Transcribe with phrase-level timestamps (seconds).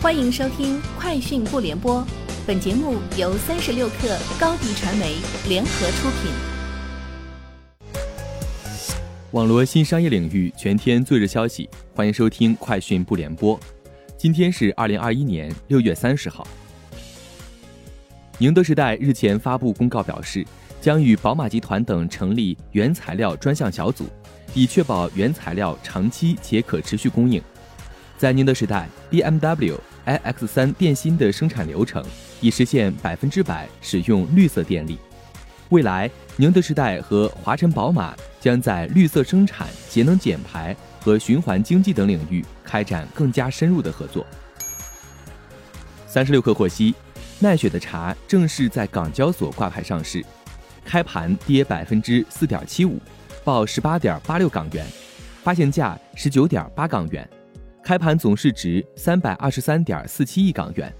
[0.00, 2.00] 欢迎收听《快讯不联播》，
[2.46, 5.16] 本节目由三十六克高低传媒
[5.48, 6.30] 联合出品。
[9.32, 13.58] 网络新商业领域全天最热消息，欢迎收听《快讯不联播》。
[14.16, 16.46] 今天是二零二一年六月三十号。
[18.38, 20.46] 宁德时代日前发布公告表示，
[20.80, 24.04] 将与宝马集团等成立原材料专项小组，
[24.54, 27.42] 以确保原材料长期且可持续供应。
[28.18, 32.04] 在宁德时代，BMW iX3 电芯的生产流程
[32.40, 34.98] 已实现百分之百使用绿色电力。
[35.68, 44.26] 未来，宁德时代和华晨宝马将在绿色生产、节能减排和循环经济等领域开展更加深入的合作。
[46.08, 46.92] 三十六氪获悉，
[47.38, 50.24] 奈雪的茶正式在港交所挂牌上市，
[50.84, 52.98] 开盘跌百分之四点七五，
[53.44, 54.84] 报十八点八六港元，
[55.44, 57.28] 发行价十九点八港元。
[57.88, 60.92] 开盘总市值三百二十三点四七亿港元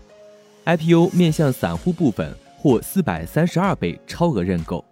[0.65, 4.83] ，IPO 面向散户部分获四百三十二倍超额认购。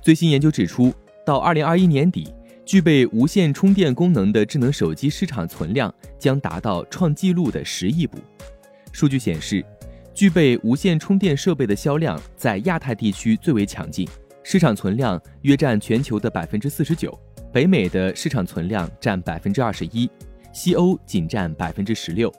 [0.00, 0.94] 最新研究指出，
[1.26, 2.32] 到二零二一年底，
[2.64, 8.16] 具备无线充电功能的智能手机市场存量将达到创纪录的十亿部。
[8.92, 9.66] 数据显示，
[10.14, 14.08] 具备无线充电设备的销量在亚太地区最为强劲，
[14.44, 17.18] 市场存量约占全球的百分之四十九。
[17.52, 20.08] 北美的市场存量占百分之二十一，
[20.52, 22.32] 西欧仅占百分之十六。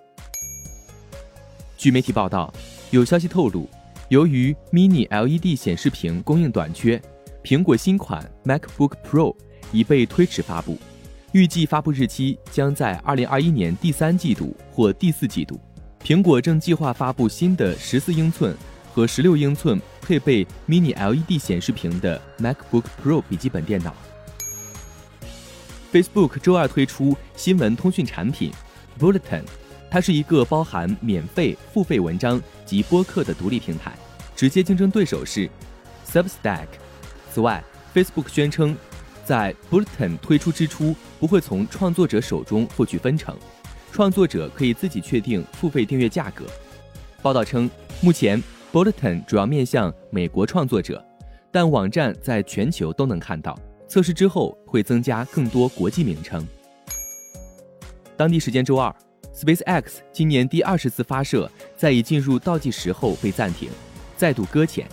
[1.77, 2.53] 据媒体报道，
[2.91, 3.69] 有消息透露，
[4.07, 7.01] 由于 Mini LED 显示屏供应短缺，
[7.43, 9.35] 苹果新款 MacBook Pro
[9.73, 10.77] 已被推迟发布，
[11.33, 15.59] 预计发布日期将在二零二一年第三季度或第四季度。
[16.01, 18.55] 苹果正计划发布新的十四英寸
[18.93, 23.93] 和十六英寸配备 Mini LED 显示屏的 MacBook Pro 笔记本电脑。
[25.91, 28.49] Facebook 周二推出新闻通讯产品
[28.97, 29.43] Bulletin，
[29.89, 33.91] 它是一个包含免费、付费文章及播客的独立平台，
[34.33, 35.49] 直接竞争对手是
[36.07, 36.67] Substack。
[37.29, 37.61] 此外
[37.93, 38.73] ，Facebook 宣称，
[39.25, 43.37] 在 Bulletin 推出之初不会从创作者手中获取分成，
[43.91, 46.45] 创作者可以自己确定付费订阅价格。
[47.21, 47.69] 报道称，
[47.99, 48.41] 目前
[48.71, 51.05] Bulletin 主要面向美国创作者，
[51.51, 53.57] 但网站在全球都能看到。
[53.91, 56.47] 测试之后会增加更多国际名称。
[58.15, 58.95] 当地时间周二
[59.35, 63.69] ，SpaceX 今年第二十次发射在已进入倒计时后被暂停，
[64.15, 64.87] 再度搁浅，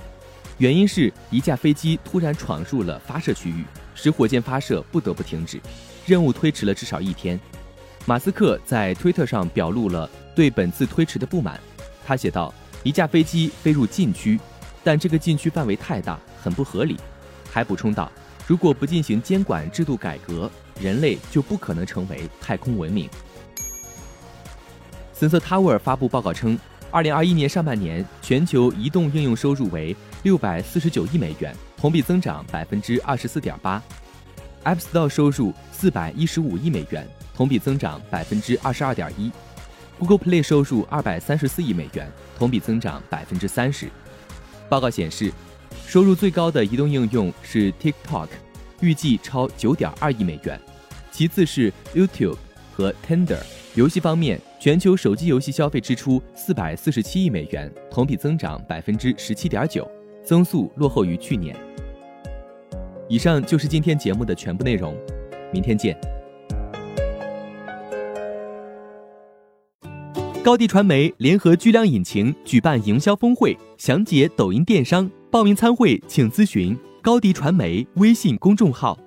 [0.56, 3.64] 原因是一架飞机突然闯入了发射区域，
[3.94, 5.60] 使火箭发射不得不停止，
[6.04, 7.38] 任务推迟了至少一天。
[8.04, 11.60] 马斯克在推特上表露了对本次推迟的不满，
[12.04, 14.40] 他写道：“一架飞机飞入禁区，
[14.82, 16.96] 但这个禁区范围太大，很不合理。”
[17.48, 18.10] 还补充道。
[18.48, 20.50] 如果不进行监管制度改革，
[20.80, 23.06] 人类就不可能成为太空文明。
[25.12, 26.58] s e n s o Tower 发布报告称，
[26.90, 33.82] 二零二一年上半年全球移动应用收入为六百四十九亿美元，同比增长百分之二十四点八
[34.64, 39.30] ；App Store 收入四百一十五亿美元，同比增长百分之二十二点一
[39.98, 43.90] ；Google Play 收入二百三十四亿美元，同比增长百分之三十。
[44.70, 45.30] 报告显示。
[45.86, 48.28] 收入最高的移动应用是 TikTok，
[48.80, 50.60] 预计超九点二亿美元，
[51.10, 52.36] 其次是 YouTube
[52.72, 53.38] 和 Tinder。
[53.74, 59.88] 游戏方面，全球手机游戏消费支出四百四十七亿美元，同比增长百分之十七点九，
[60.24, 61.56] 增速落后于去年。
[63.08, 64.96] 以上就是今天节目的全部内容，
[65.52, 65.96] 明天见。
[70.48, 75.06] 高迪传媒联合巨量引擎举办营销峰会，详解抖音电商。
[75.30, 78.98] 报名参会，请咨询高迪传媒微信公众号。